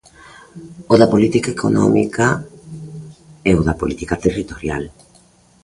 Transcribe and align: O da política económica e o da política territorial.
O 0.93 0.95
da 1.01 1.11
política 1.13 1.49
económica 1.57 2.27
e 3.49 3.51
o 3.59 3.61
da 3.67 3.77
política 3.81 4.15
territorial. 4.25 4.83